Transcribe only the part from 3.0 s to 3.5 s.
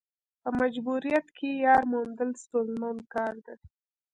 کار